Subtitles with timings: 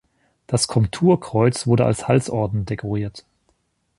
[0.47, 3.23] Das Komturkreuz wurde als Halsorden dekoriert.